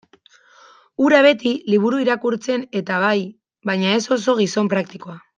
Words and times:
Hura 1.01 1.17
beti 1.25 1.51
liburu 1.73 1.99
irakurtzen-eta 2.05 2.97
bai, 3.07 3.15
baina 3.71 3.93
ez 3.99 4.03
oso 4.17 4.35
gizon 4.41 4.73
praktikoa. 4.77 5.15